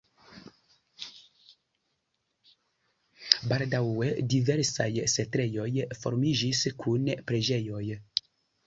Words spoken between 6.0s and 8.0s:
formiĝis kun preĝejoj.